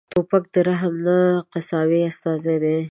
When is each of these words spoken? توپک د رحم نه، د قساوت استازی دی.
توپک 0.13 0.43
د 0.53 0.55
رحم 0.67 0.95
نه، 1.05 1.19
د 1.41 1.43
قساوت 1.53 2.01
استازی 2.09 2.55
دی. 2.63 2.77